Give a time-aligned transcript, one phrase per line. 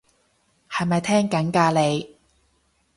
[0.67, 2.15] 係咪聽緊㗎你？